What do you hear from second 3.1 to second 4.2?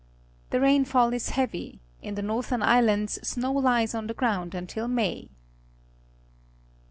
snow lies on the